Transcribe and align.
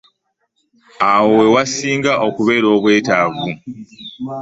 Awo 1.11 1.31
we 1.55 1.61
nsinga 1.67 2.11
okubeera 2.27 2.67
n'obwetaavu. 2.69 3.45